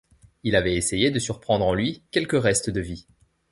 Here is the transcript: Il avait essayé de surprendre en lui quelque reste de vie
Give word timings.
Il 0.41 0.55
avait 0.55 0.75
essayé 0.77 1.11
de 1.11 1.19
surprendre 1.19 1.63
en 1.67 1.75
lui 1.75 2.01
quelque 2.09 2.35
reste 2.35 2.71
de 2.71 2.81
vie 2.81 3.05